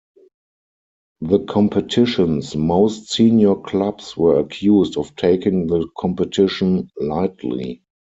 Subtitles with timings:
[1.19, 7.83] The competition's most senior clubs were accused of taking the competition lightly.